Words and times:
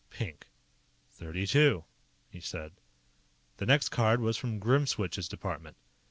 Pink. 0.09 0.47
"Thirty 1.11 1.45
two," 1.45 1.83
he 2.31 2.39
said. 2.39 2.71
The 3.57 3.67
next 3.67 3.89
card 3.89 4.19
was 4.19 4.35
from 4.35 4.57
Grimswitch's 4.59 5.27
department. 5.27 5.77